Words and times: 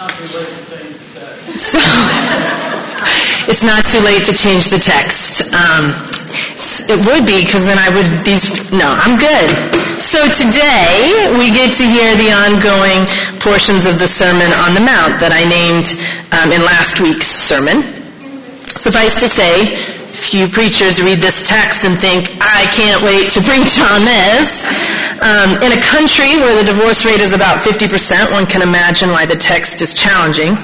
So, 0.00 1.76
it's 3.52 3.60
not 3.60 3.84
too 3.84 4.00
late 4.00 4.24
to 4.24 4.32
change 4.32 4.72
the 4.72 4.80
text. 4.80 5.44
Um, 5.52 5.92
it 6.88 6.96
would 7.04 7.28
be 7.28 7.44
because 7.44 7.68
then 7.68 7.76
I 7.76 7.92
would 7.92 8.08
be. 8.24 8.40
No, 8.72 8.88
I'm 8.96 9.20
good. 9.20 9.52
So 10.00 10.24
today 10.32 11.28
we 11.36 11.52
get 11.52 11.76
to 11.76 11.84
hear 11.84 12.16
the 12.16 12.32
ongoing 12.32 13.04
portions 13.44 13.84
of 13.84 14.00
the 14.00 14.08
Sermon 14.08 14.48
on 14.64 14.72
the 14.72 14.80
Mount 14.80 15.20
that 15.20 15.36
I 15.36 15.44
named 15.44 15.92
um, 16.32 16.48
in 16.48 16.64
last 16.64 17.04
week's 17.04 17.28
sermon. 17.28 17.84
Suffice 18.80 19.20
to 19.20 19.28
say, 19.28 19.76
few 20.16 20.48
preachers 20.48 21.02
read 21.04 21.20
this 21.20 21.44
text 21.44 21.84
and 21.84 22.00
think, 22.00 22.32
I 22.40 22.64
can't 22.72 23.04
wait 23.04 23.28
to 23.36 23.44
preach 23.44 23.76
on 23.84 24.08
this. 24.08 24.64
Um, 25.20 25.60
in 25.60 25.76
a 25.76 25.80
country 25.82 26.40
where 26.40 26.56
the 26.56 26.64
divorce 26.64 27.04
rate 27.04 27.20
is 27.20 27.32
about 27.32 27.58
50%, 27.58 28.32
one 28.32 28.46
can 28.46 28.62
imagine 28.62 29.10
why 29.10 29.26
the 29.26 29.36
text 29.36 29.82
is 29.82 29.94
challenging. 29.94 30.56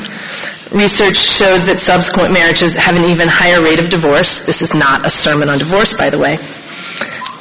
Research 0.72 1.16
shows 1.16 1.66
that 1.66 1.78
subsequent 1.78 2.32
marriages 2.32 2.74
have 2.74 2.96
an 2.96 3.04
even 3.04 3.28
higher 3.28 3.62
rate 3.62 3.80
of 3.80 3.90
divorce. 3.90 4.46
This 4.46 4.62
is 4.62 4.72
not 4.74 5.04
a 5.04 5.10
sermon 5.10 5.50
on 5.50 5.58
divorce, 5.58 5.92
by 5.92 6.08
the 6.08 6.18
way. 6.18 6.38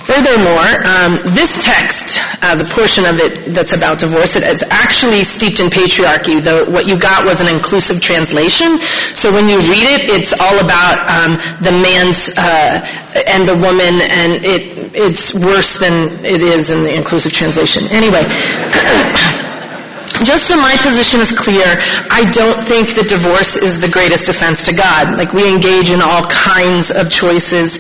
Furthermore, 0.06 0.70
um, 0.86 1.18
this 1.34 1.58
text, 1.58 2.20
uh, 2.44 2.56
the 2.56 2.66
portion 2.66 3.06
of 3.06 3.18
it 3.18 3.54
that's 3.56 3.74
about 3.74 3.98
divorce, 3.98 4.36
it 4.36 4.44
is 4.44 4.62
actually 4.70 5.24
steeped 5.24 5.60
in 5.60 5.68
patriarchy. 5.68 6.42
Though 6.42 6.64
what 6.70 6.88
you 6.88 6.96
got 6.96 7.26
was 7.26 7.42
an 7.42 7.48
inclusive 7.48 8.02
translation. 8.02 8.78
So 9.18 9.34
when 9.34 9.50
you 9.50 9.58
read 9.66 9.88
it, 9.98 10.02
it's 10.14 10.32
all 10.40 10.60
about 10.62 11.10
um, 11.10 11.42
the 11.58 11.72
man's 11.72 12.30
uh, 12.38 12.86
and 13.28 13.50
the 13.50 13.56
woman, 13.56 13.98
and 14.06 14.46
it 14.46 14.94
it's 14.94 15.34
worse 15.34 15.80
than 15.80 16.24
it 16.24 16.42
is 16.42 16.70
in 16.70 16.84
the 16.84 16.96
inclusive 16.96 17.34
translation. 17.34 17.86
Anyway. 17.90 18.22
Just 20.26 20.48
so 20.48 20.58
my 20.58 20.76
position 20.82 21.22
is 21.22 21.32
clear, 21.32 21.64
I 22.10 22.30
don't 22.34 22.62
think 22.64 22.96
that 22.96 23.08
divorce 23.08 23.56
is 23.56 23.80
the 23.80 23.88
greatest 23.88 24.28
offense 24.28 24.66
to 24.66 24.74
God. 24.74 25.18
Like 25.18 25.34
we 25.34 25.48
engage 25.48 25.92
in 25.92 26.02
all 26.02 26.24
kinds 26.26 26.92
of 26.92 27.12
choices 27.12 27.78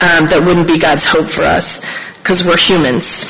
um, 0.00 0.30
that 0.30 0.40
wouldn't 0.44 0.68
be 0.68 0.78
God's 0.78 1.04
hope 1.04 1.26
for 1.26 1.42
us 1.42 1.82
because 2.22 2.44
we're 2.44 2.56
humans. 2.56 3.26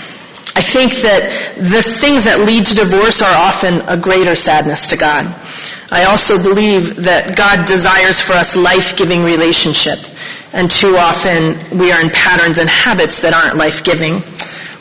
I 0.54 0.62
think 0.62 0.92
that 1.06 1.54
the 1.56 1.82
things 1.82 2.24
that 2.24 2.40
lead 2.44 2.66
to 2.66 2.74
divorce 2.74 3.22
are 3.22 3.34
often 3.34 3.80
a 3.88 3.96
greater 3.96 4.34
sadness 4.34 4.88
to 4.90 4.96
God. 4.96 5.24
I 5.90 6.04
also 6.04 6.36
believe 6.42 6.96
that 7.08 7.36
God 7.36 7.66
desires 7.66 8.20
for 8.20 8.32
us 8.32 8.56
life-giving 8.56 9.22
relationship. 9.22 9.98
And 10.52 10.70
too 10.70 10.96
often 10.96 11.56
we 11.78 11.92
are 11.92 12.00
in 12.02 12.10
patterns 12.10 12.58
and 12.58 12.68
habits 12.68 13.20
that 13.22 13.32
aren't 13.32 13.56
life-giving 13.56 14.20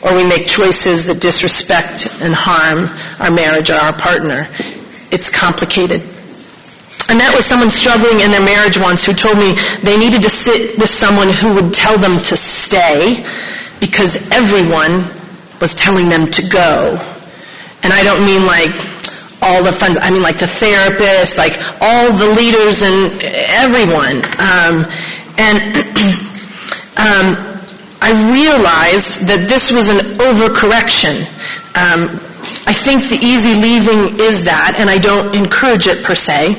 or 0.02 0.14
we 0.14 0.24
make 0.24 0.46
choices 0.46 1.06
that 1.06 1.20
disrespect 1.20 2.06
and 2.20 2.34
harm 2.34 2.88
our 3.20 3.30
marriage 3.30 3.70
or 3.70 3.74
our 3.74 3.92
partner. 3.92 4.46
It's 5.10 5.30
complicated. 5.30 6.02
I 7.08 7.16
met 7.16 7.34
with 7.34 7.44
someone 7.44 7.70
struggling 7.70 8.20
in 8.20 8.30
their 8.30 8.44
marriage 8.44 8.78
once 8.78 9.04
who 9.04 9.14
told 9.14 9.38
me 9.38 9.56
they 9.82 9.98
needed 9.98 10.22
to 10.22 10.30
sit 10.30 10.78
with 10.78 10.90
someone 10.90 11.28
who 11.28 11.54
would 11.54 11.72
tell 11.72 11.96
them 11.96 12.22
to 12.24 12.36
stay 12.36 13.24
because 13.80 14.16
everyone 14.30 15.08
was 15.60 15.74
telling 15.74 16.08
them 16.08 16.30
to 16.30 16.42
go. 16.48 17.00
And 17.82 17.92
I 17.92 18.04
don't 18.04 18.26
mean 18.26 18.44
like 18.44 18.76
all 19.40 19.62
the 19.64 19.72
friends, 19.72 19.96
I 20.00 20.10
mean 20.10 20.22
like 20.22 20.38
the 20.38 20.46
therapist, 20.46 21.38
like 21.38 21.56
all 21.80 22.12
the 22.12 22.28
leaders 22.36 22.82
and 22.82 23.10
everyone. 23.56 24.20
Um, 24.36 24.84
and 25.38 25.56
um, 26.98 27.47
I 28.00 28.12
realized 28.30 29.26
that 29.26 29.48
this 29.48 29.72
was 29.72 29.88
an 29.88 29.98
overcorrection. 30.22 31.26
Um, 31.74 32.18
I 32.66 32.72
think 32.72 33.08
the 33.08 33.18
easy 33.18 33.54
leaving 33.54 34.20
is 34.20 34.44
that, 34.44 34.76
and 34.78 34.88
I 34.88 34.98
don't 34.98 35.34
encourage 35.34 35.86
it 35.86 36.04
per 36.04 36.14
se. 36.14 36.54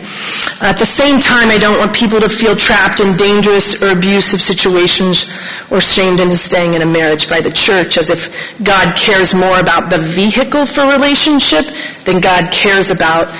At 0.59 0.77
the 0.77 0.85
same 0.85 1.19
time, 1.21 1.49
I 1.49 1.57
don't 1.57 1.79
want 1.79 1.95
people 1.95 2.19
to 2.19 2.27
feel 2.27 2.55
trapped 2.55 2.99
in 2.99 3.15
dangerous 3.15 3.81
or 3.81 3.91
abusive 3.95 4.41
situations 4.41 5.29
or 5.71 5.79
shamed 5.79 6.19
into 6.19 6.35
staying 6.35 6.73
in 6.73 6.81
a 6.81 6.85
marriage 6.85 7.29
by 7.29 7.39
the 7.39 7.51
church 7.51 7.97
as 7.97 8.09
if 8.09 8.27
God 8.61 8.97
cares 8.97 9.33
more 9.33 9.59
about 9.59 9.89
the 9.89 9.97
vehicle 9.97 10.65
for 10.65 10.81
relationship 10.91 11.65
than 12.03 12.19
God 12.19 12.51
cares 12.51 12.91
about 12.91 13.31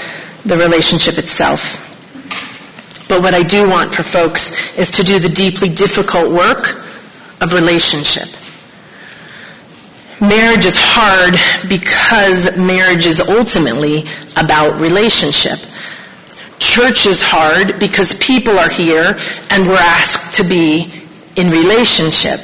the 0.45 0.55
relationship 0.55 1.17
itself. 1.17 1.85
But 3.09 3.21
what 3.21 3.33
I 3.33 3.43
do 3.43 3.67
want 3.67 3.93
for 3.93 4.03
folks 4.03 4.53
is 4.77 4.91
to 4.91 5.03
do 5.03 5.19
the 5.19 5.29
deeply 5.29 5.69
difficult 5.69 6.31
work 6.31 6.85
of 7.41 7.53
relationship. 7.53 8.27
Marriage 10.21 10.65
is 10.65 10.75
hard 10.77 11.39
because 11.69 12.57
marriage 12.57 13.05
is 13.05 13.21
ultimately 13.21 14.03
about 14.35 14.79
relationship. 14.79 15.59
Church 16.59 17.05
is 17.05 17.21
hard 17.21 17.79
because 17.79 18.13
people 18.15 18.59
are 18.59 18.69
here 18.69 19.17
and 19.49 19.65
we're 19.65 19.77
asked 19.77 20.35
to 20.35 20.43
be 20.43 20.91
in 21.37 21.49
relationship. 21.49 22.41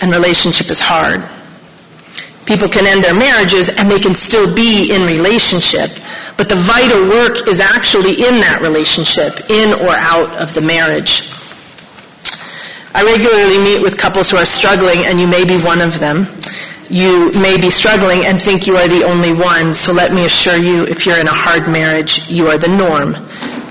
And 0.00 0.10
relationship 0.10 0.70
is 0.70 0.80
hard. 0.80 1.22
People 2.46 2.68
can 2.68 2.86
end 2.86 3.04
their 3.04 3.14
marriages 3.14 3.68
and 3.68 3.90
they 3.90 4.00
can 4.00 4.14
still 4.14 4.54
be 4.54 4.90
in 4.90 5.02
relationship. 5.02 5.90
But 6.38 6.48
the 6.48 6.56
vital 6.56 7.08
work 7.08 7.46
is 7.46 7.60
actually 7.60 8.12
in 8.24 8.40
that 8.40 8.60
relationship, 8.62 9.50
in 9.50 9.72
or 9.80 9.90
out 9.90 10.30
of 10.40 10.54
the 10.54 10.62
marriage. 10.62 11.33
I 12.94 13.02
regularly 13.02 13.58
meet 13.58 13.82
with 13.82 13.98
couples 13.98 14.30
who 14.30 14.36
are 14.36 14.46
struggling, 14.46 15.04
and 15.04 15.18
you 15.18 15.26
may 15.26 15.44
be 15.44 15.58
one 15.58 15.80
of 15.80 15.98
them. 15.98 16.28
You 16.88 17.32
may 17.32 17.56
be 17.56 17.68
struggling 17.68 18.24
and 18.24 18.40
think 18.40 18.68
you 18.68 18.76
are 18.76 18.86
the 18.86 19.02
only 19.02 19.32
one, 19.32 19.74
so 19.74 19.92
let 19.92 20.12
me 20.12 20.24
assure 20.26 20.56
you, 20.56 20.84
if 20.86 21.04
you're 21.04 21.18
in 21.18 21.26
a 21.26 21.34
hard 21.34 21.66
marriage, 21.66 22.30
you 22.30 22.46
are 22.46 22.56
the 22.56 22.68
norm. 22.68 23.16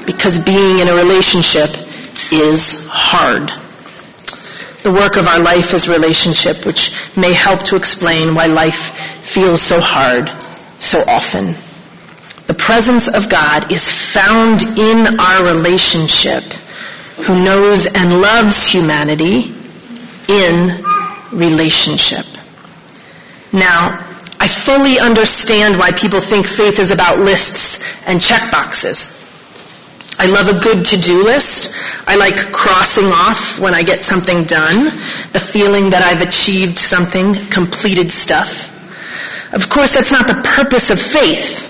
Because 0.06 0.40
being 0.40 0.80
in 0.80 0.90
a 0.90 0.94
relationship 0.94 1.70
is 2.34 2.86
hard. 2.90 3.48
The 4.84 4.92
work 4.92 5.16
of 5.16 5.26
our 5.28 5.40
life 5.40 5.74
is 5.74 5.88
relationship, 5.88 6.66
which 6.66 6.92
may 7.16 7.32
help 7.32 7.64
to 7.64 7.78
explain 7.78 8.36
why 8.36 8.48
life 8.48 8.92
feels 9.24 9.62
so 9.62 9.80
hard 9.80 10.28
so 10.82 11.00
often. 11.08 11.56
The 12.48 12.54
presence 12.54 13.08
of 13.08 13.30
God 13.30 13.72
is 13.72 13.90
found 13.90 14.64
in 14.64 15.18
our 15.18 15.46
relationship 15.56 16.44
who 17.18 17.44
knows 17.44 17.86
and 17.86 18.22
loves 18.22 18.68
humanity 18.68 19.54
in 20.28 20.84
relationship. 21.32 22.26
Now, 23.52 24.00
I 24.40 24.48
fully 24.48 25.00
understand 25.00 25.78
why 25.78 25.92
people 25.92 26.20
think 26.20 26.48
faith 26.48 26.80
is 26.80 26.92
about 26.92 27.20
lists 27.20 27.80
and 28.06 28.20
checkboxes. 28.20 29.20
I 30.20 30.28
love 30.28 30.48
a 30.48 30.60
good 30.60 30.86
to-do 30.86 31.24
list. 31.24 31.74
I 32.08 32.16
like 32.16 32.52
crossing 32.52 33.06
off 33.06 33.58
when 33.60 33.74
I 33.74 33.84
get 33.84 34.04
something 34.04 34.44
done, 34.44 34.86
the 35.34 35.40
feeling 35.40 35.90
that 35.92 36.04
I've 36.04 36.28
achieved 36.28 36.78
something, 36.78 37.34
completed 37.50 38.12
stuff. 38.12 38.70
Of 39.54 39.70
course, 39.70 39.94
that's 39.94 40.12
not 40.12 40.28
the 40.28 40.42
purpose 40.44 40.90
of 40.90 41.02
faith, 41.02 41.70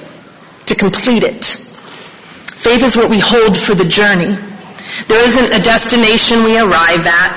to 0.68 0.76
complete 0.76 1.24
it. 1.24 1.46
Faith 1.46 2.84
is 2.84 2.96
what 2.96 3.10
we 3.10 3.20
hold 3.20 3.58
for 3.58 3.76
the 3.76 3.86
journey. 3.86 4.38
There 5.08 5.24
isn't 5.26 5.54
a 5.54 5.64
destination 5.64 6.44
we 6.44 6.60
arrive 6.60 7.06
at 7.06 7.34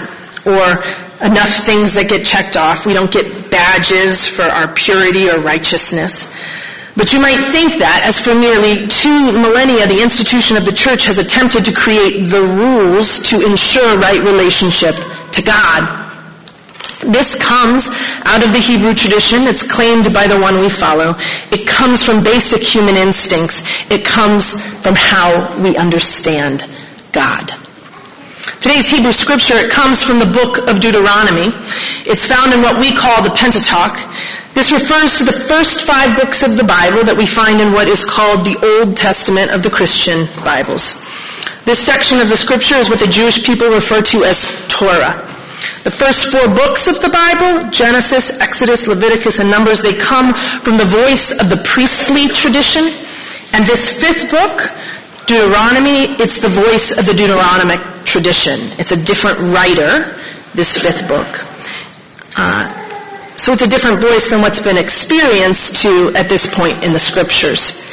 or 0.47 0.85
enough 1.25 1.65
things 1.65 1.95
that 1.95 2.07
get 2.09 2.25
checked 2.25 2.57
off. 2.57 2.85
We 2.85 2.93
don't 2.93 3.11
get 3.11 3.51
badges 3.51 4.27
for 4.27 4.43
our 4.43 4.69
purity 4.75 5.31
or 5.31 5.41
righteousness. 5.41 6.29
But 6.97 7.13
you 7.13 7.21
might 7.21 7.41
think 7.53 7.77
that, 7.77 8.05
as 8.05 8.17
for 8.17 8.33
nearly 8.33 8.89
two 8.89 9.33
millennia, 9.33 9.87
the 9.87 10.01
institution 10.01 10.57
of 10.57 10.65
the 10.65 10.73
church 10.73 11.05
has 11.05 11.19
attempted 11.19 11.65
to 11.67 11.73
create 11.73 12.29
the 12.29 12.41
rules 12.41 13.21
to 13.29 13.45
ensure 13.45 14.01
right 14.01 14.21
relationship 14.21 14.97
to 15.33 15.43
God. 15.43 15.85
This 17.05 17.37
comes 17.37 17.93
out 18.25 18.41
of 18.41 18.53
the 18.53 18.59
Hebrew 18.59 18.95
tradition. 18.95 19.45
It's 19.45 19.63
claimed 19.63 20.13
by 20.13 20.27
the 20.27 20.41
one 20.41 20.59
we 20.59 20.71
follow. 20.71 21.13
It 21.53 21.69
comes 21.69 22.03
from 22.03 22.25
basic 22.25 22.63
human 22.63 22.97
instincts. 22.97 23.63
It 23.93 24.05
comes 24.05 24.57
from 24.81 24.95
how 24.97 25.53
we 25.61 25.77
understand 25.77 26.65
God. 27.17 27.49
Today's 28.61 28.93
Hebrew 28.93 29.11
scripture 29.11 29.57
it 29.57 29.73
comes 29.73 30.05
from 30.05 30.21
the 30.21 30.29
book 30.29 30.69
of 30.69 30.85
Deuteronomy. 30.85 31.49
It's 32.05 32.29
found 32.29 32.53
in 32.53 32.61
what 32.61 32.77
we 32.77 32.93
call 32.93 33.25
the 33.25 33.33
Pentateuch. 33.33 33.97
This 34.53 34.69
refers 34.69 35.17
to 35.17 35.25
the 35.25 35.33
first 35.33 35.89
five 35.89 36.13
books 36.13 36.43
of 36.45 36.61
the 36.61 36.69
Bible 36.69 37.09
that 37.09 37.17
we 37.17 37.25
find 37.25 37.57
in 37.65 37.73
what 37.73 37.89
is 37.89 38.05
called 38.05 38.45
the 38.45 38.61
Old 38.61 39.01
Testament 39.01 39.49
of 39.49 39.65
the 39.65 39.73
Christian 39.73 40.29
Bibles. 40.45 41.01
This 41.65 41.81
section 41.81 42.21
of 42.21 42.29
the 42.29 42.37
scripture 42.37 42.77
is 42.77 42.93
what 42.93 43.01
the 43.01 43.09
Jewish 43.09 43.49
people 43.49 43.73
refer 43.73 44.05
to 44.13 44.29
as 44.29 44.45
Torah. 44.69 45.17
The 45.89 45.97
first 45.97 46.29
four 46.29 46.45
books 46.53 46.85
of 46.85 47.01
the 47.01 47.09
Bible, 47.09 47.73
Genesis, 47.73 48.29
Exodus, 48.45 48.93
Leviticus, 48.93 49.41
and 49.41 49.49
Numbers, 49.49 49.81
they 49.81 49.97
come 49.97 50.37
from 50.61 50.77
the 50.77 50.85
voice 50.85 51.33
of 51.33 51.49
the 51.49 51.65
priestly 51.65 52.29
tradition. 52.29 52.93
And 53.57 53.65
this 53.65 53.89
fifth 53.89 54.29
book, 54.29 54.69
Deuteronomy, 55.27 56.15
it's 56.23 56.39
the 56.39 56.49
voice 56.49 56.93
of 56.93 57.05
the 57.07 57.13
Deuteronomic 57.13 58.05
tradition. 58.05 58.61
It's 58.79 58.93
a 58.93 58.97
different 58.97 59.39
writer, 59.39 60.15
this 60.55 60.79
fifth 60.79 61.09
book. 61.09 61.27
Uh, 62.37 62.67
so 63.37 63.53
it's 63.53 63.63
a 63.63 63.69
different 63.69 64.01
voice 64.01 64.31
than 64.31 64.41
what's 64.41 64.61
been 64.61 64.77
experienced 64.77 65.83
to 65.83 66.13
at 66.17 66.29
this 66.29 66.53
point 66.55 66.83
in 66.83 66.93
the 66.93 66.99
scriptures. 66.99 67.86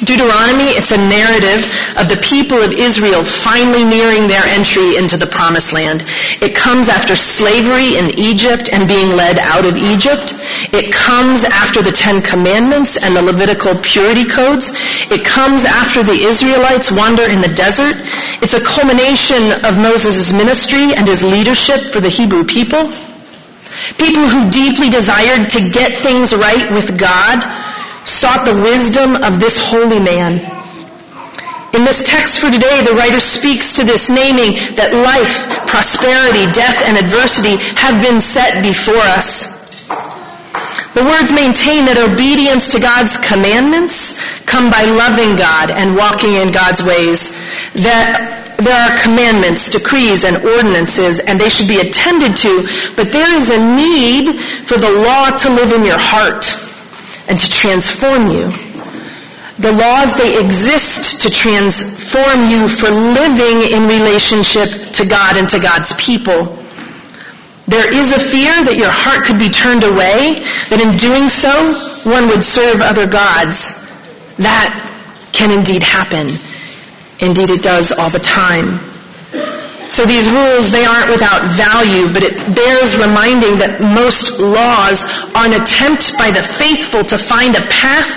Deuteronomy, 0.00 0.72
it's 0.80 0.92
a 0.92 0.96
narrative 0.96 1.68
of 2.00 2.08
the 2.08 2.16
people 2.24 2.56
of 2.56 2.72
Israel 2.72 3.22
finally 3.22 3.84
nearing 3.84 4.28
their 4.28 4.44
entry 4.56 4.96
into 4.96 5.20
the 5.20 5.26
promised 5.26 5.74
land. 5.74 6.02
It 6.40 6.56
comes 6.56 6.88
after 6.88 7.14
slavery 7.14 8.00
in 8.00 8.08
Egypt 8.16 8.72
and 8.72 8.88
being 8.88 9.12
led 9.12 9.38
out 9.38 9.68
of 9.68 9.76
Egypt. 9.76 10.32
It 10.72 10.88
comes 10.88 11.44
after 11.44 11.82
the 11.82 11.92
Ten 11.92 12.22
Commandments 12.22 12.96
and 12.96 13.14
the 13.14 13.20
Levitical 13.20 13.76
purity 13.84 14.24
codes. 14.24 14.72
It 15.12 15.20
comes 15.20 15.66
after 15.68 16.02
the 16.02 16.16
Israelites 16.16 16.90
wander 16.90 17.28
in 17.28 17.44
the 17.44 17.52
desert. 17.52 18.00
It's 18.40 18.56
a 18.56 18.64
culmination 18.64 19.52
of 19.68 19.76
Moses' 19.76 20.32
ministry 20.32 20.96
and 20.96 21.06
his 21.06 21.22
leadership 21.22 21.92
for 21.92 22.00
the 22.00 22.08
Hebrew 22.08 22.44
people. 22.44 22.88
People 24.00 24.24
who 24.32 24.50
deeply 24.50 24.88
desired 24.88 25.50
to 25.50 25.60
get 25.70 26.00
things 26.00 26.32
right 26.32 26.72
with 26.72 26.98
God 26.98 27.59
sought 28.10 28.44
the 28.44 28.58
wisdom 28.58 29.14
of 29.22 29.38
this 29.38 29.54
holy 29.56 30.02
man. 30.02 30.42
In 31.70 31.86
this 31.86 32.02
text 32.02 32.42
for 32.42 32.50
today, 32.50 32.82
the 32.82 32.98
writer 32.98 33.22
speaks 33.22 33.78
to 33.78 33.86
this 33.86 34.10
naming 34.10 34.58
that 34.74 34.90
life, 34.90 35.46
prosperity, 35.70 36.50
death, 36.50 36.82
and 36.90 36.98
adversity 36.98 37.62
have 37.78 38.02
been 38.02 38.18
set 38.18 38.58
before 38.66 39.06
us. 39.14 39.46
The 40.98 41.06
words 41.06 41.30
maintain 41.30 41.86
that 41.86 42.02
obedience 42.02 42.74
to 42.74 42.82
God's 42.82 43.14
commandments 43.22 44.18
come 44.50 44.66
by 44.66 44.82
loving 44.82 45.38
God 45.38 45.70
and 45.70 45.94
walking 45.94 46.34
in 46.42 46.50
God's 46.50 46.82
ways. 46.82 47.30
That 47.78 48.58
there 48.58 48.74
are 48.74 48.92
commandments, 48.98 49.70
decrees, 49.70 50.26
and 50.26 50.42
ordinances, 50.42 51.22
and 51.22 51.38
they 51.38 51.48
should 51.48 51.70
be 51.70 51.78
attended 51.78 52.34
to, 52.42 52.66
but 52.98 53.14
there 53.14 53.30
is 53.38 53.54
a 53.54 53.62
need 53.62 54.42
for 54.66 54.74
the 54.74 54.90
law 54.90 55.30
to 55.30 55.48
live 55.54 55.70
in 55.70 55.86
your 55.86 56.02
heart 56.02 56.44
and 57.30 57.38
to 57.38 57.48
transform 57.48 58.28
you. 58.28 58.50
The 59.62 59.70
laws, 59.70 60.16
they 60.16 60.42
exist 60.42 61.22
to 61.22 61.30
transform 61.30 62.50
you 62.50 62.66
for 62.68 62.90
living 62.90 63.70
in 63.70 63.86
relationship 63.86 64.92
to 64.94 65.06
God 65.06 65.36
and 65.36 65.48
to 65.50 65.60
God's 65.60 65.94
people. 65.94 66.58
There 67.68 67.86
is 67.94 68.12
a 68.12 68.18
fear 68.18 68.50
that 68.64 68.74
your 68.76 68.90
heart 68.90 69.24
could 69.24 69.38
be 69.38 69.48
turned 69.48 69.84
away, 69.84 70.42
that 70.74 70.82
in 70.82 70.96
doing 70.98 71.28
so, 71.28 71.54
one 72.02 72.26
would 72.28 72.42
serve 72.42 72.80
other 72.80 73.06
gods. 73.06 73.78
That 74.38 74.74
can 75.32 75.52
indeed 75.56 75.84
happen. 75.84 76.26
Indeed, 77.20 77.50
it 77.50 77.62
does 77.62 77.92
all 77.92 78.10
the 78.10 78.18
time. 78.18 78.89
So 79.90 80.06
these 80.06 80.30
rules, 80.30 80.70
they 80.70 80.86
aren't 80.86 81.10
without 81.10 81.42
value, 81.58 82.06
but 82.14 82.22
it 82.22 82.38
bears 82.54 82.94
reminding 82.94 83.58
that 83.58 83.82
most 83.82 84.38
laws 84.38 85.02
are 85.34 85.50
an 85.50 85.58
attempt 85.58 86.14
by 86.14 86.30
the 86.30 86.46
faithful 86.46 87.02
to 87.10 87.18
find 87.18 87.58
a 87.58 87.64
path 87.66 88.14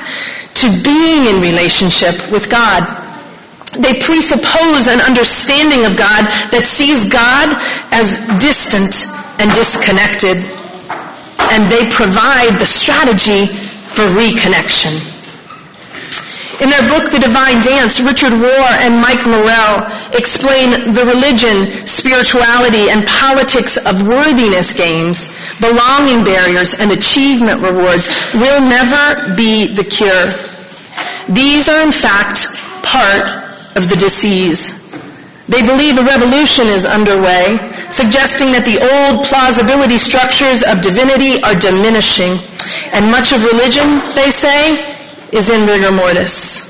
to 0.62 0.70
being 0.86 1.26
in 1.34 1.42
relationship 1.42 2.14
with 2.30 2.46
God. 2.46 2.86
They 3.74 3.98
presuppose 3.98 4.86
an 4.86 5.02
understanding 5.02 5.90
of 5.90 5.98
God 5.98 6.30
that 6.54 6.70
sees 6.70 7.10
God 7.10 7.58
as 7.90 8.22
distant 8.38 9.10
and 9.42 9.50
disconnected, 9.58 10.46
and 11.50 11.66
they 11.74 11.90
provide 11.90 12.62
the 12.62 12.70
strategy 12.70 13.50
for 13.50 14.06
reconnection. 14.14 15.13
In 16.64 16.70
their 16.70 16.88
book, 16.88 17.12
The 17.12 17.20
Divine 17.20 17.60
Dance, 17.60 18.00
Richard 18.00 18.32
Rohr 18.32 18.72
and 18.88 18.96
Mike 18.96 19.28
Morrell 19.28 19.84
explain 20.16 20.96
the 20.96 21.04
religion, 21.04 21.68
spirituality, 21.86 22.88
and 22.88 23.06
politics 23.06 23.76
of 23.76 24.08
worthiness 24.08 24.72
games, 24.72 25.28
belonging 25.60 26.24
barriers, 26.24 26.74
and 26.74 26.90
achievement 26.96 27.60
rewards 27.60 28.08
will 28.34 28.64
never 28.64 29.36
be 29.36 29.76
the 29.76 29.84
cure. 29.84 30.32
These 31.28 31.68
are 31.68 31.84
in 31.84 31.92
fact 31.92 32.48
part 32.80 33.28
of 33.76 33.90
the 33.90 33.98
disease. 34.00 34.72
They 35.52 35.68
believe 35.68 35.98
a 36.00 36.08
revolution 36.08 36.68
is 36.72 36.86
underway, 36.86 37.60
suggesting 37.92 38.56
that 38.56 38.64
the 38.64 38.80
old 38.80 39.28
plausibility 39.28 39.98
structures 40.00 40.64
of 40.64 40.80
divinity 40.80 41.44
are 41.44 41.60
diminishing. 41.60 42.40
And 42.96 43.12
much 43.12 43.36
of 43.36 43.44
religion, 43.44 44.00
they 44.16 44.32
say, 44.32 44.93
is 45.34 45.50
in 45.50 45.66
rigor 45.66 45.92
mortis. 45.92 46.70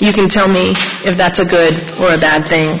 You 0.00 0.12
can 0.12 0.28
tell 0.28 0.48
me 0.48 0.74
if 1.06 1.16
that's 1.16 1.38
a 1.38 1.44
good 1.44 1.72
or 2.02 2.12
a 2.12 2.18
bad 2.18 2.44
thing. 2.44 2.76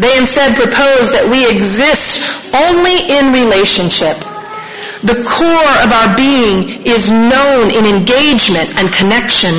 They 0.00 0.16
instead 0.18 0.56
propose 0.56 1.12
that 1.14 1.28
we 1.30 1.46
exist 1.46 2.24
only 2.50 3.14
in 3.14 3.30
relationship. 3.30 4.18
The 5.06 5.20
core 5.22 5.74
of 5.84 5.92
our 5.92 6.16
being 6.16 6.82
is 6.82 7.12
known 7.12 7.70
in 7.70 7.84
engagement 7.84 8.74
and 8.74 8.90
connection. 8.90 9.52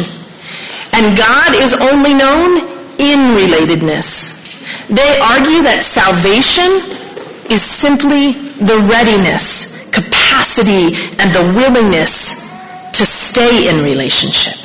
And 0.91 1.15
God 1.15 1.55
is 1.55 1.71
only 1.77 2.17
known 2.17 2.65
in 2.99 3.37
relatedness. 3.37 4.33
They 4.89 5.11
argue 5.21 5.63
that 5.63 5.85
salvation 5.85 6.83
is 7.47 7.61
simply 7.61 8.33
the 8.59 8.81
readiness, 8.89 9.71
capacity, 9.93 10.97
and 11.21 11.29
the 11.31 11.45
willingness 11.55 12.34
stay 13.35 13.67
in 13.67 13.83
relationship. 13.83 14.55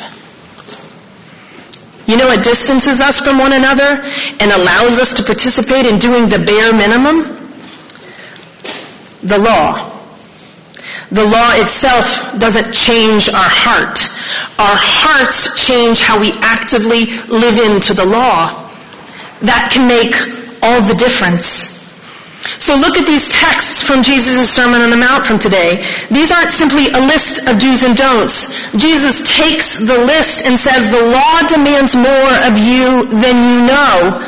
You 2.06 2.16
know 2.16 2.26
what 2.26 2.44
distances 2.44 3.00
us 3.00 3.18
from 3.18 3.36
one 3.38 3.52
another 3.52 3.98
and 4.38 4.52
allows 4.52 5.00
us 5.00 5.12
to 5.14 5.24
participate 5.24 5.86
in 5.86 5.98
doing 5.98 6.28
the 6.28 6.38
bare 6.38 6.72
minimum? 6.72 7.26
The 9.26 9.38
law. 9.38 9.90
The 11.10 11.24
law 11.24 11.50
itself 11.58 12.38
doesn't 12.38 12.72
change 12.72 13.28
our 13.28 13.50
heart. 13.50 13.98
Our 14.60 14.78
hearts 14.78 15.66
change 15.66 15.98
how 15.98 16.20
we 16.20 16.30
actively 16.38 17.06
live 17.26 17.58
into 17.58 17.92
the 17.92 18.06
law. 18.06 18.70
That 19.40 19.70
can 19.72 19.88
make 19.88 20.14
all 20.62 20.80
the 20.82 20.94
difference. 20.94 21.79
So 22.70 22.78
look 22.78 22.94
at 22.94 23.04
these 23.04 23.28
texts 23.28 23.82
from 23.82 24.00
Jesus' 24.00 24.48
Sermon 24.48 24.80
on 24.80 24.90
the 24.90 24.96
Mount 24.96 25.26
from 25.26 25.40
today. 25.40 25.82
These 26.06 26.30
aren't 26.30 26.54
simply 26.54 26.86
a 26.86 27.02
list 27.02 27.42
of 27.50 27.58
do's 27.58 27.82
and 27.82 27.98
don'ts. 27.98 28.46
Jesus 28.78 29.26
takes 29.26 29.74
the 29.74 29.98
list 30.06 30.46
and 30.46 30.54
says, 30.54 30.86
the 30.86 31.02
law 31.02 31.42
demands 31.50 31.98
more 31.98 32.30
of 32.46 32.54
you 32.54 33.10
than 33.10 33.34
you 33.42 33.66
know. 33.66 34.22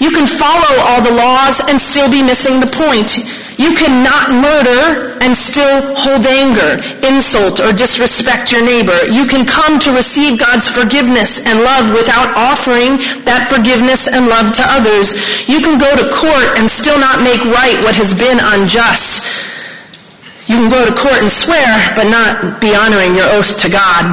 You 0.00 0.16
can 0.16 0.24
follow 0.24 0.80
all 0.80 1.04
the 1.04 1.12
laws 1.12 1.60
and 1.68 1.76
still 1.76 2.10
be 2.10 2.22
missing 2.22 2.56
the 2.58 2.72
point. 2.72 3.20
You 3.62 3.78
cannot 3.78 4.34
murder 4.34 5.14
and 5.22 5.38
still 5.38 5.94
hold 5.94 6.26
anger, 6.26 6.82
insult, 7.06 7.62
or 7.62 7.70
disrespect 7.70 8.50
your 8.50 8.66
neighbor. 8.66 9.06
You 9.06 9.22
can 9.24 9.46
come 9.46 9.78
to 9.86 9.94
receive 9.94 10.34
God's 10.34 10.66
forgiveness 10.66 11.38
and 11.38 11.62
love 11.62 11.94
without 11.94 12.34
offering 12.34 12.98
that 13.22 13.46
forgiveness 13.46 14.10
and 14.10 14.26
love 14.26 14.50
to 14.58 14.64
others. 14.66 15.14
You 15.46 15.62
can 15.62 15.78
go 15.78 15.94
to 15.94 16.10
court 16.10 16.58
and 16.58 16.66
still 16.66 16.98
not 16.98 17.22
make 17.22 17.38
right 17.54 17.78
what 17.86 17.94
has 17.94 18.10
been 18.10 18.42
unjust. 18.42 19.22
You 20.50 20.58
can 20.58 20.68
go 20.68 20.82
to 20.82 20.90
court 20.98 21.22
and 21.22 21.30
swear, 21.30 21.70
but 21.94 22.10
not 22.10 22.58
be 22.58 22.74
honoring 22.74 23.14
your 23.14 23.30
oath 23.30 23.62
to 23.62 23.70
God. 23.70 24.10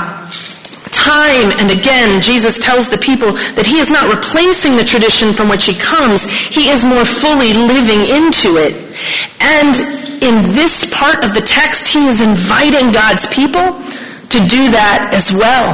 Time 0.93 1.49
and 1.57 1.71
again, 1.73 2.21
Jesus 2.21 2.59
tells 2.59 2.89
the 2.89 2.97
people 2.97 3.33
that 3.57 3.65
he 3.65 3.77
is 3.77 3.89
not 3.89 4.13
replacing 4.13 4.77
the 4.77 4.83
tradition 4.83 5.33
from 5.33 5.49
which 5.49 5.65
he 5.65 5.73
comes. 5.73 6.29
He 6.29 6.69
is 6.69 6.85
more 6.85 7.05
fully 7.05 7.53
living 7.53 8.05
into 8.13 8.61
it. 8.61 8.88
And 9.39 9.75
in 10.21 10.55
this 10.55 10.91
part 10.93 11.23
of 11.23 11.33
the 11.33 11.41
text, 11.41 11.87
he 11.87 12.07
is 12.07 12.21
inviting 12.21 12.91
God's 12.91 13.27
people 13.27 13.79
to 14.29 14.39
do 14.45 14.71
that 14.71 15.11
as 15.13 15.31
well. 15.31 15.73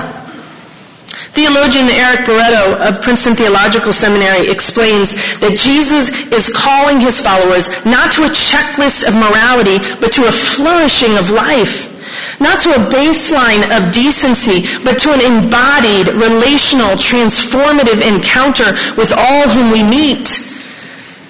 Theologian 1.36 1.92
Eric 1.92 2.26
Barreto 2.26 2.80
of 2.80 3.02
Princeton 3.04 3.36
Theological 3.36 3.92
Seminary 3.92 4.48
explains 4.48 5.16
that 5.44 5.60
Jesus 5.60 6.08
is 6.32 6.48
calling 6.48 7.00
his 7.00 7.20
followers 7.20 7.68
not 7.84 8.16
to 8.16 8.24
a 8.24 8.32
checklist 8.32 9.04
of 9.04 9.12
morality, 9.20 9.84
but 10.00 10.16
to 10.16 10.24
a 10.28 10.32
flourishing 10.32 11.18
of 11.20 11.32
life. 11.32 11.92
Not 12.40 12.62
to 12.64 12.72
a 12.72 12.88
baseline 12.88 13.68
of 13.76 13.92
decency, 13.92 14.64
but 14.84 15.00
to 15.04 15.12
an 15.12 15.20
embodied, 15.20 16.16
relational, 16.16 16.96
transformative 16.96 18.00
encounter 18.00 18.72
with 18.96 19.12
all 19.12 19.50
whom 19.50 19.72
we 19.76 19.84
meet. 19.84 20.45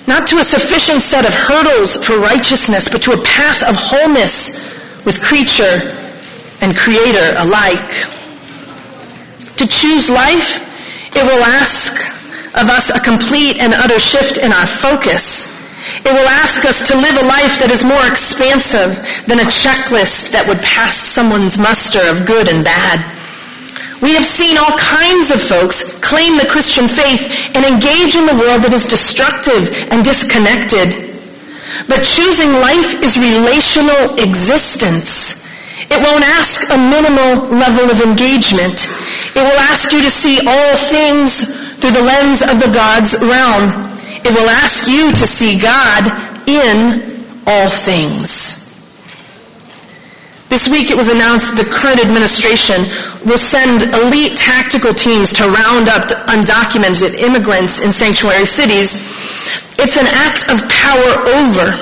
Not 0.08 0.28
to 0.28 0.38
a 0.38 0.44
sufficient 0.44 1.02
set 1.02 1.26
of 1.28 1.34
hurdles 1.34 1.98
for 1.98 2.18
righteousness, 2.20 2.90
but 2.90 3.02
to 3.04 3.12
a 3.12 3.24
path 3.24 3.64
of 3.64 3.76
wholeness 3.76 4.54
with 5.06 5.22
creature 5.22 5.96
and 6.62 6.76
creator 6.76 7.36
alike. 7.38 7.92
To 9.58 9.68
choose 9.68 10.10
life, 10.10 10.62
it 11.16 11.24
will 11.24 11.44
ask 11.44 11.94
of 12.56 12.70
us 12.70 12.90
a 12.90 13.00
complete 13.00 13.60
and 13.60 13.74
utter 13.74 14.00
shift 14.00 14.38
in 14.38 14.52
our 14.52 14.68
focus 14.68 15.48
it 16.04 16.12
will 16.12 16.28
ask 16.28 16.66
us 16.66 16.88
to 16.88 16.96
live 16.96 17.16
a 17.22 17.28
life 17.28 17.60
that 17.60 17.70
is 17.70 17.84
more 17.84 18.06
expansive 18.10 18.98
than 19.28 19.40
a 19.40 19.50
checklist 19.50 20.32
that 20.32 20.48
would 20.48 20.60
pass 20.60 20.96
someone's 20.96 21.58
muster 21.58 22.02
of 22.10 22.26
good 22.26 22.48
and 22.48 22.66
bad. 22.66 23.15
We 24.02 24.14
have 24.16 24.26
seen 24.26 24.58
all 24.58 24.76
kinds 24.76 25.32
of 25.32 25.40
folks 25.42 25.84
claim 26.00 26.38
the 26.38 26.50
Christian 26.50 26.88
faith 26.88 27.56
and 27.56 27.64
engage 27.64 28.16
in 28.16 28.28
the 28.28 28.36
world 28.36 28.64
that 28.64 28.74
is 28.74 28.86
destructive 28.86 29.72
and 29.92 30.04
disconnected. 30.04 30.92
But 31.88 32.04
choosing 32.04 32.52
life 32.60 33.00
is 33.00 33.16
relational 33.16 34.20
existence. 34.20 35.40
It 35.88 36.02
won't 36.02 36.26
ask 36.26 36.68
a 36.72 36.78
minimal 36.78 37.48
level 37.56 37.88
of 37.92 38.02
engagement. 38.02 38.90
It 39.36 39.44
will 39.44 39.62
ask 39.72 39.92
you 39.92 40.02
to 40.02 40.10
see 40.10 40.40
all 40.44 40.76
things 40.76 41.44
through 41.80 41.92
the 41.92 42.02
lens 42.02 42.42
of 42.42 42.60
the 42.60 42.72
God's 42.74 43.16
realm. 43.22 43.96
It 44.26 44.34
will 44.34 44.50
ask 44.50 44.88
you 44.88 45.12
to 45.12 45.26
see 45.28 45.60
God 45.60 46.04
in 46.48 47.00
all 47.48 47.70
things. 47.70 48.65
This 50.50 50.70
week 50.70 50.92
it 50.92 50.98
was 50.98 51.10
announced 51.10 51.50
that 51.52 51.66
the 51.66 51.70
current 51.70 51.98
administration 52.00 52.86
will 53.26 53.42
send 53.42 53.82
elite 53.82 54.38
tactical 54.38 54.94
teams 54.94 55.34
to 55.42 55.50
round 55.50 55.90
up 55.90 56.14
undocumented 56.30 57.18
immigrants 57.18 57.82
in 57.82 57.92
sanctuary 57.92 58.46
cities. 58.46 59.02
It's 59.82 59.98
an 59.98 60.06
act 60.06 60.46
of 60.54 60.62
power 60.70 61.12
over, 61.42 61.74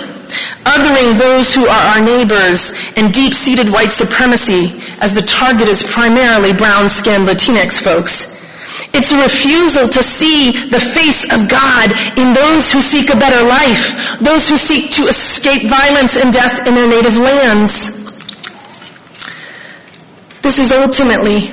othering 0.63 1.20
those 1.20 1.53
who 1.53 1.67
are 1.67 1.84
our 1.93 2.01
neighbors 2.01 2.72
and 2.96 3.13
deep-seated 3.13 3.67
white 3.70 3.91
supremacy 3.91 4.72
as 5.03 5.13
the 5.13 5.22
target 5.22 5.67
is 5.67 5.84
primarily 5.84 6.53
brown-skinned 6.55 7.27
Latinx 7.27 7.84
folks. 7.84 8.32
It's 8.96 9.12
a 9.12 9.22
refusal 9.22 9.88
to 9.89 10.01
see 10.01 10.51
the 10.70 10.79
face 10.79 11.25
of 11.29 11.50
God 11.50 11.91
in 12.17 12.34
those 12.34 12.72
who 12.72 12.82
seek 12.82 13.13
a 13.13 13.20
better 13.20 13.43
life, 13.46 14.17
those 14.20 14.50
who 14.50 14.58
seek 14.58 14.91
to 14.98 15.03
escape 15.03 15.70
violence 15.70 16.15
and 16.15 16.32
death 16.32 16.65
in 16.65 16.74
their 16.74 16.89
native 16.89 17.17
lands. 17.17 18.02
This 20.43 20.59
is 20.59 20.73
ultimately 20.73 21.50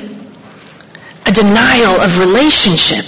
a 1.25 1.31
denial 1.31 2.01
of 2.01 2.19
relationship. 2.19 3.05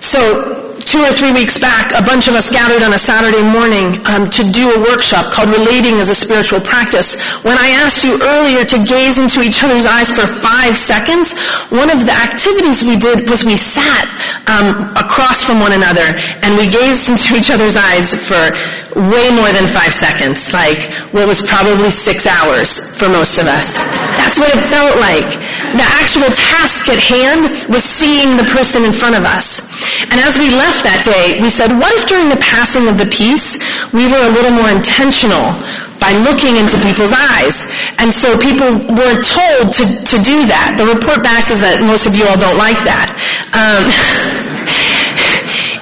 So 0.00 0.55
two 0.84 1.00
or 1.00 1.12
three 1.12 1.32
weeks 1.32 1.56
back, 1.58 1.92
a 1.96 2.04
bunch 2.04 2.28
of 2.28 2.34
us 2.34 2.50
gathered 2.50 2.82
on 2.82 2.92
a 2.92 3.00
Saturday 3.00 3.40
morning 3.40 3.96
um, 4.12 4.28
to 4.28 4.44
do 4.52 4.68
a 4.76 4.78
workshop 4.84 5.32
called 5.32 5.48
Relating 5.48 5.96
as 5.96 6.08
a 6.10 6.14
Spiritual 6.14 6.60
Practice. 6.60 7.16
When 7.40 7.56
I 7.56 7.68
asked 7.80 8.04
you 8.04 8.20
earlier 8.20 8.64
to 8.64 8.78
gaze 8.84 9.16
into 9.16 9.40
each 9.40 9.64
other's 9.64 9.86
eyes 9.86 10.12
for 10.12 10.26
five 10.28 10.76
seconds, 10.76 11.32
one 11.72 11.88
of 11.88 12.04
the 12.04 12.12
activities 12.12 12.84
we 12.84 12.96
did 12.96 13.28
was 13.28 13.44
we 13.44 13.56
sat 13.56 14.04
um, 14.52 14.92
across 14.96 15.44
from 15.44 15.60
one 15.60 15.72
another 15.72 16.04
and 16.44 16.56
we 16.60 16.68
gazed 16.68 17.08
into 17.08 17.36
each 17.36 17.50
other's 17.50 17.76
eyes 17.76 18.12
for 18.12 18.52
way 18.96 19.28
more 19.36 19.52
than 19.52 19.68
five 19.68 19.92
seconds, 19.92 20.52
like 20.52 20.88
what 21.12 21.28
was 21.28 21.44
probably 21.44 21.90
six 21.90 22.26
hours 22.26 22.80
for 22.96 23.08
most 23.08 23.36
of 23.36 23.44
us. 23.44 23.76
That's 24.16 24.38
what 24.40 24.48
it 24.48 24.60
felt 24.72 24.96
like. 24.96 25.28
The 25.76 25.84
actual 26.00 26.32
task 26.32 26.88
at 26.88 26.96
hand 26.96 27.68
was 27.68 27.84
seeing 27.84 28.36
the 28.36 28.48
person 28.56 28.84
in 28.84 28.92
front 28.92 29.16
of 29.16 29.24
us. 29.24 29.65
And 30.10 30.18
as 30.22 30.38
we 30.38 30.50
left 30.50 30.84
that 30.86 31.02
day, 31.02 31.38
we 31.40 31.50
said, 31.50 31.74
what 31.76 31.92
if 31.94 32.06
during 32.08 32.28
the 32.28 32.40
passing 32.40 32.88
of 32.88 32.98
the 32.98 33.06
peace, 33.06 33.58
we 33.92 34.06
were 34.06 34.22
a 34.22 34.32
little 34.32 34.54
more 34.54 34.70
intentional 34.70 35.54
by 35.98 36.12
looking 36.22 36.56
into 36.56 36.76
people's 36.84 37.12
eyes. 37.12 37.66
And 37.98 38.12
so 38.12 38.36
people 38.38 38.68
were 38.94 39.16
told 39.22 39.72
to, 39.74 39.84
to 39.84 40.16
do 40.22 40.46
that. 40.46 40.76
The 40.78 40.86
report 40.86 41.24
back 41.24 41.50
is 41.50 41.60
that 41.60 41.80
most 41.82 42.06
of 42.06 42.14
you 42.14 42.28
all 42.28 42.38
don't 42.38 42.58
like 42.60 42.78
that. 42.84 43.10
Um, 43.56 43.84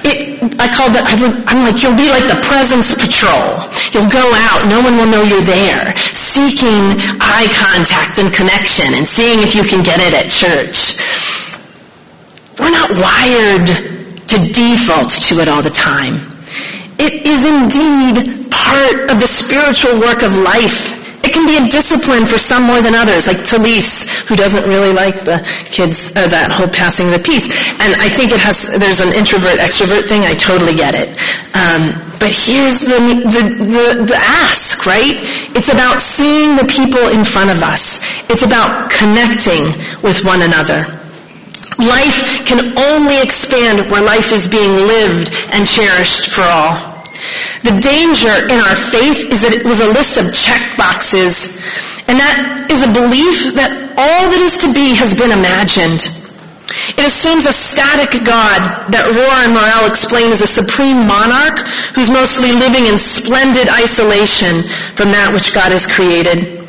I 0.61 0.69
call 0.69 0.93
that, 0.93 1.05
I'm 1.49 1.65
like, 1.65 1.81
you'll 1.81 1.97
be 1.97 2.09
like 2.09 2.29
the 2.29 2.37
presence 2.45 2.93
patrol. 2.93 3.65
You'll 3.89 4.09
go 4.09 4.21
out, 4.49 4.69
no 4.69 4.77
one 4.81 4.97
will 4.97 5.09
know 5.09 5.25
you're 5.25 5.45
there, 5.45 5.97
seeking 6.13 7.01
eye 7.17 7.49
contact 7.53 8.21
and 8.21 8.29
connection 8.29 8.93
and 8.93 9.05
seeing 9.09 9.41
if 9.41 9.57
you 9.57 9.65
can 9.65 9.81
get 9.81 9.97
it 10.01 10.13
at 10.13 10.29
church. 10.29 11.01
We're 12.61 12.71
not 12.71 12.93
wired 12.93 13.94
to 14.27 14.37
default 14.53 15.09
to 15.09 15.39
it 15.39 15.47
all 15.47 15.61
the 15.61 15.69
time. 15.69 16.15
It 16.97 17.27
is 17.27 17.45
indeed 17.45 18.49
part 18.51 19.11
of 19.11 19.19
the 19.19 19.27
spiritual 19.27 19.99
work 19.99 20.23
of 20.23 20.31
life. 20.39 20.95
It 21.25 21.33
can 21.33 21.45
be 21.49 21.57
a 21.57 21.69
discipline 21.69 22.25
for 22.25 22.37
some 22.37 22.63
more 22.63 22.81
than 22.81 22.93
others, 22.93 23.25
like 23.25 23.37
Talise, 23.37 24.05
who 24.29 24.35
doesn't 24.35 24.63
really 24.69 24.93
like 24.93 25.25
the 25.25 25.41
kids, 25.65 26.11
uh, 26.15 26.27
that 26.29 26.51
whole 26.51 26.69
passing 26.69 27.09
the 27.09 27.17
peace. 27.17 27.49
And 27.81 27.97
I 27.97 28.07
think 28.09 28.31
it 28.31 28.39
has, 28.39 28.69
there's 28.69 29.01
an 29.01 29.09
introvert-extrovert 29.09 30.07
thing, 30.07 30.21
I 30.21 30.37
totally 30.37 30.77
get 30.77 30.93
it. 30.93 31.09
Um, 31.57 31.97
but 32.21 32.29
here's 32.29 32.81
the, 32.85 33.25
the, 33.25 33.41
the, 33.57 33.85
the 34.05 34.19
ask, 34.45 34.85
right? 34.85 35.17
It's 35.57 35.73
about 35.73 35.99
seeing 35.99 36.55
the 36.55 36.65
people 36.69 37.09
in 37.09 37.25
front 37.25 37.49
of 37.49 37.61
us. 37.65 37.99
It's 38.29 38.45
about 38.45 38.93
connecting 38.93 39.65
with 40.05 40.23
one 40.23 40.45
another. 40.45 40.85
Life 41.85 42.45
can 42.45 42.73
only 42.77 43.21
expand 43.21 43.91
where 43.91 44.01
life 44.01 44.33
is 44.33 44.47
being 44.47 44.73
lived 44.89 45.29
and 45.53 45.67
cherished 45.67 46.33
for 46.33 46.41
all. 46.41 47.05
The 47.61 47.77
danger 47.77 48.33
in 48.49 48.57
our 48.57 48.77
faith 48.77 49.29
is 49.29 49.41
that 49.45 49.53
it 49.53 49.65
was 49.65 49.81
a 49.81 49.93
list 49.93 50.17
of 50.17 50.33
check 50.33 50.61
boxes, 50.77 51.53
and 52.09 52.17
that 52.17 52.69
is 52.73 52.81
a 52.81 52.89
belief 52.89 53.53
that 53.53 53.69
all 53.97 54.23
that 54.33 54.41
is 54.41 54.57
to 54.65 54.69
be 54.73 54.97
has 54.97 55.13
been 55.13 55.29
imagined. 55.29 56.09
It 56.97 57.05
assumes 57.05 57.45
a 57.45 57.53
static 57.53 58.25
God 58.25 58.89
that 58.89 59.05
Rohr 59.13 59.37
and 59.45 59.53
Morrell 59.53 59.85
explain 59.85 60.33
as 60.33 60.41
a 60.41 60.49
supreme 60.49 61.05
monarch 61.05 61.65
who's 61.93 62.09
mostly 62.09 62.49
living 62.53 62.89
in 62.89 62.97
splendid 62.97 63.69
isolation 63.69 64.65
from 64.97 65.13
that 65.13 65.29
which 65.29 65.53
God 65.53 65.69
has 65.69 65.85
created. 65.85 66.65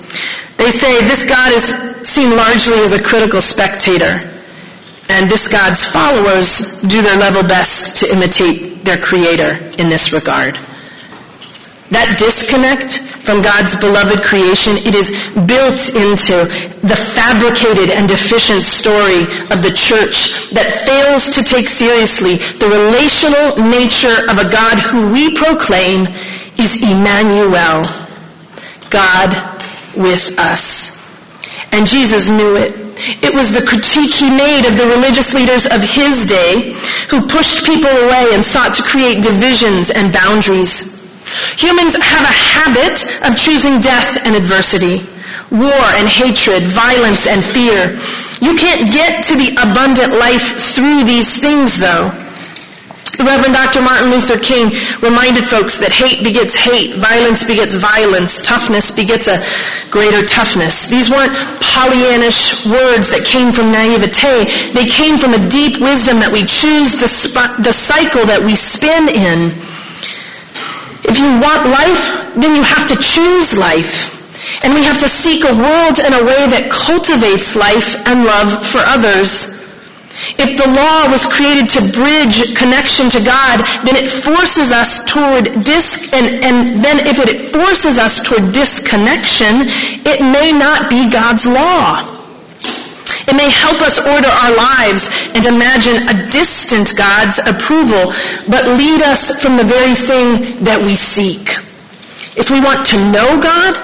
They 0.60 0.72
say 0.72 1.00
this 1.08 1.24
God 1.24 1.52
is 1.56 1.72
seen 2.04 2.36
largely 2.36 2.80
as 2.84 2.92
a 2.92 3.00
critical 3.00 3.40
spectator 3.40 4.35
and 5.08 5.30
this 5.30 5.48
God's 5.48 5.84
followers 5.84 6.80
do 6.82 7.02
their 7.02 7.16
level 7.16 7.42
best 7.42 7.96
to 8.00 8.12
imitate 8.12 8.84
their 8.84 8.98
creator 8.98 9.56
in 9.78 9.88
this 9.88 10.12
regard. 10.12 10.58
That 11.90 12.18
disconnect 12.18 12.98
from 13.22 13.42
God's 13.42 13.74
beloved 13.78 14.22
creation, 14.22 14.74
it 14.82 14.94
is 14.94 15.10
built 15.46 15.90
into 15.94 16.46
the 16.82 16.98
fabricated 17.14 17.94
and 17.94 18.08
deficient 18.08 18.62
story 18.62 19.22
of 19.54 19.62
the 19.62 19.70
church 19.70 20.50
that 20.50 20.82
fails 20.86 21.30
to 21.34 21.42
take 21.42 21.68
seriously 21.68 22.36
the 22.58 22.66
relational 22.66 23.54
nature 23.70 24.26
of 24.30 24.38
a 24.42 24.50
God 24.50 24.78
who 24.78 25.12
we 25.12 25.34
proclaim 25.34 26.06
is 26.58 26.82
Emmanuel, 26.82 27.86
God 28.90 29.30
with 29.94 30.38
us. 30.38 30.94
And 31.72 31.86
Jesus 31.86 32.30
knew 32.30 32.56
it. 32.56 32.85
It 32.96 33.34
was 33.34 33.52
the 33.52 33.64
critique 33.64 34.14
he 34.14 34.30
made 34.30 34.64
of 34.64 34.76
the 34.80 34.88
religious 34.88 35.34
leaders 35.34 35.66
of 35.66 35.84
his 35.84 36.24
day 36.24 36.72
who 37.12 37.28
pushed 37.28 37.66
people 37.66 37.90
away 37.90 38.32
and 38.32 38.44
sought 38.44 38.74
to 38.76 38.82
create 38.82 39.22
divisions 39.22 39.90
and 39.90 40.12
boundaries. 40.12 40.96
Humans 41.60 41.94
have 41.96 42.24
a 42.24 42.38
habit 42.56 43.04
of 43.28 43.36
choosing 43.36 43.80
death 43.80 44.16
and 44.24 44.34
adversity, 44.34 45.04
war 45.52 45.84
and 46.00 46.08
hatred, 46.08 46.64
violence 46.64 47.26
and 47.26 47.44
fear. 47.44 47.98
You 48.40 48.56
can't 48.56 48.92
get 48.92 49.24
to 49.28 49.34
the 49.36 49.52
abundant 49.60 50.18
life 50.18 50.56
through 50.56 51.04
these 51.04 51.36
things 51.36 51.78
though. 51.78 52.12
The 53.16 53.24
Reverend 53.24 53.54
Dr. 53.54 53.80
Martin 53.80 54.10
Luther 54.10 54.36
King 54.36 54.76
reminded 55.00 55.44
folks 55.44 55.78
that 55.78 55.88
hate 55.88 56.22
begets 56.22 56.54
hate, 56.54 56.96
violence 56.96 57.44
begets 57.44 57.74
violence, 57.74 58.44
toughness 58.44 58.92
begets 58.92 59.26
a 59.26 59.40
greater 59.88 60.20
toughness. 60.20 60.84
These 60.86 61.08
weren't 61.08 61.32
Pollyannish 61.76 62.64
words 62.64 63.12
that 63.12 63.28
came 63.28 63.52
from 63.52 63.68
naivete. 63.68 64.48
They 64.72 64.88
came 64.88 65.20
from 65.20 65.36
a 65.36 65.42
deep 65.52 65.76
wisdom 65.76 66.24
that 66.24 66.32
we 66.32 66.40
choose 66.48 66.96
the, 66.96 67.04
sp- 67.04 67.60
the 67.60 67.72
cycle 67.72 68.24
that 68.24 68.40
we 68.40 68.56
spin 68.56 69.12
in. 69.12 69.52
If 71.04 71.20
you 71.20 71.28
want 71.36 71.68
life, 71.68 72.32
then 72.32 72.56
you 72.56 72.64
have 72.64 72.88
to 72.88 72.96
choose 72.96 73.52
life. 73.60 74.16
And 74.64 74.72
we 74.72 74.84
have 74.88 74.96
to 75.04 75.08
seek 75.08 75.44
a 75.44 75.52
world 75.52 76.00
and 76.00 76.16
a 76.16 76.24
way 76.24 76.48
that 76.56 76.72
cultivates 76.72 77.52
life 77.54 77.92
and 78.08 78.24
love 78.24 78.64
for 78.64 78.80
others. 78.80 79.55
If 80.34 80.58
the 80.58 80.66
law 80.66 81.06
was 81.06 81.22
created 81.22 81.70
to 81.78 81.80
bridge 81.94 82.58
connection 82.58 83.06
to 83.14 83.22
God, 83.22 83.62
then 83.86 83.94
it 83.94 84.10
forces 84.10 84.74
us 84.74 85.06
toward 85.06 85.62
dis, 85.62 86.10
and, 86.10 86.26
and 86.42 86.82
then 86.82 87.06
if 87.06 87.22
it 87.22 87.54
forces 87.54 87.98
us 87.98 88.18
toward 88.26 88.52
disconnection, 88.52 89.70
it 90.02 90.18
may 90.20 90.50
not 90.50 90.90
be 90.90 91.08
God's 91.08 91.46
law. 91.46 92.02
It 93.26 93.34
may 93.34 93.50
help 93.50 93.82
us 93.82 93.98
order 93.98 94.28
our 94.28 94.54
lives 94.54 95.10
and 95.34 95.46
imagine 95.46 96.10
a 96.10 96.30
distant 96.30 96.96
God's 96.96 97.38
approval, 97.38 98.14
but 98.50 98.66
lead 98.78 99.02
us 99.02 99.30
from 99.40 99.56
the 99.56 99.64
very 99.64 99.94
thing 99.94 100.62
that 100.64 100.78
we 100.82 100.94
seek. 100.94 101.54
If 102.36 102.50
we 102.50 102.60
want 102.60 102.86
to 102.86 102.98
know 103.10 103.40
God, 103.40 103.74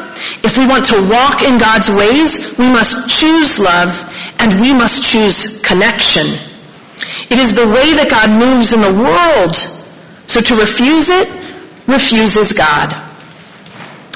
if 0.45 0.59
we 0.59 0.67
want 0.67 0.87
to 0.87 0.99
walk 1.09 1.43
in 1.43 1.59
God's 1.59 1.91
ways, 1.91 2.59
we 2.59 2.67
must 2.67 3.09
choose 3.09 3.59
love 3.59 4.12
and 4.43 4.61
we 4.61 4.73
must 4.73 5.09
choose 5.09 5.61
connection. 5.63 6.27
It 7.31 7.39
is 7.39 7.55
the 7.55 7.67
way 7.67 7.95
that 7.95 8.09
God 8.11 8.29
moves 8.29 8.73
in 8.73 8.81
the 8.81 8.93
world. 8.93 9.55
So 10.27 10.41
to 10.41 10.57
refuse 10.57 11.11
it 11.11 11.29
refuses 11.87 12.53
God. 12.53 12.91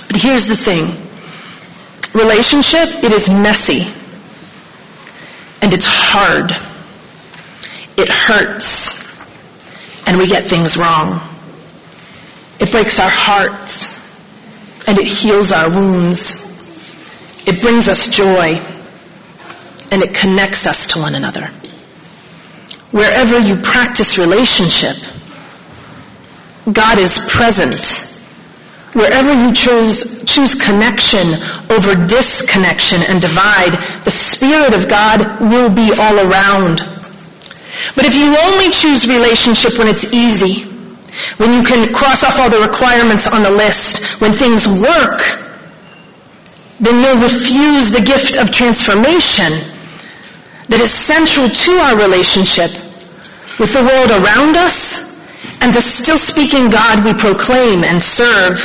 But 0.09 0.17
here's 0.17 0.47
the 0.47 0.57
thing. 0.57 0.87
Relationship, 2.13 3.05
it 3.05 3.13
is 3.13 3.31
messy. 3.31 3.87
And 5.63 5.73
it's 5.73 5.87
hard. 5.87 6.51
It 7.97 8.09
hurts. 8.09 8.99
And 10.09 10.19
we 10.19 10.27
get 10.27 10.47
things 10.47 10.77
wrong. 10.77 11.21
It 12.59 12.71
breaks 12.73 12.99
our 12.99 13.11
hearts. 13.11 13.95
And 14.89 14.99
it 14.99 15.07
heals 15.07 15.53
our 15.53 15.71
wounds. 15.71 16.35
It 17.47 17.61
brings 17.61 17.89
us 17.89 18.09
joy. 18.09 18.61
And 19.91 20.03
it 20.03 20.15
connects 20.15 20.67
us 20.67 20.87
to 20.89 20.99
one 20.99 21.15
another. 21.15 21.47
Wherever 22.91 23.39
you 23.39 23.57
practice 23.57 24.19
relationship, 24.19 24.97
God 26.73 26.99
is 26.99 27.19
present. 27.29 28.03
Wherever 28.95 29.33
you 29.33 29.53
choose, 29.53 30.25
choose 30.25 30.55
connection 30.55 31.35
over 31.71 31.95
disconnection 32.07 33.03
and 33.09 33.21
divide, 33.21 33.77
the 34.05 34.11
Spirit 34.11 34.75
of 34.75 34.89
God 34.89 35.21
will 35.41 35.69
be 35.69 35.93
all 35.93 36.19
around. 36.19 36.79
But 37.95 38.07
if 38.07 38.15
you 38.15 38.35
only 38.35 38.73
choose 38.73 39.07
relationship 39.07 39.79
when 39.79 39.87
it's 39.87 40.05
easy, 40.05 40.65
when 41.37 41.53
you 41.53 41.63
can 41.63 41.93
cross 41.93 42.25
off 42.25 42.39
all 42.39 42.51
the 42.51 42.61
requirements 42.67 43.27
on 43.27 43.43
the 43.43 43.51
list, 43.51 44.21
when 44.21 44.33
things 44.33 44.67
work, 44.67 45.21
then 46.81 47.03
you'll 47.03 47.23
refuse 47.23 47.91
the 47.91 48.01
gift 48.01 48.37
of 48.37 48.51
transformation 48.51 49.53
that 50.69 50.81
is 50.81 50.91
central 50.91 51.49
to 51.49 51.73
our 51.79 51.97
relationship 51.97 52.71
with 53.59 53.73
the 53.73 53.83
world 53.83 54.11
around 54.11 54.57
us 54.57 55.07
and 55.63 55.75
the 55.75 55.81
still 55.81 56.19
speaking 56.19 56.71
God 56.71 57.05
we 57.05 57.15
proclaim 57.15 57.85
and 57.85 58.03
serve. 58.03 58.59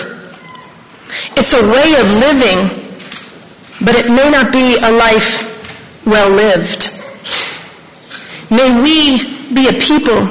It's 1.37 1.53
a 1.53 1.61
way 1.61 1.95
of 1.99 2.07
living, 2.17 2.59
but 3.85 3.95
it 3.95 4.09
may 4.09 4.29
not 4.29 4.51
be 4.51 4.77
a 4.77 4.91
life 4.91 6.05
well 6.05 6.29
lived. 6.29 6.89
May 8.49 8.81
we 8.81 9.53
be 9.53 9.67
a 9.69 9.73
people 9.79 10.25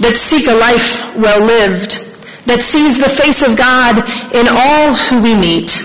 that 0.00 0.14
seek 0.16 0.46
a 0.46 0.54
life 0.54 1.16
well 1.16 1.44
lived, 1.44 1.98
that 2.46 2.62
sees 2.62 2.98
the 2.98 3.08
face 3.08 3.42
of 3.42 3.56
God 3.56 3.98
in 4.34 4.46
all 4.48 4.94
who 4.94 5.22
we 5.22 5.34
meet, 5.34 5.82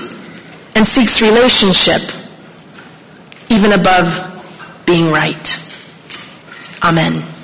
and 0.76 0.88
seeks 0.88 1.22
relationship 1.22 2.02
even 3.50 3.74
above 3.74 4.37
being 4.88 5.12
right. 5.12 5.60
Amen. 6.84 7.37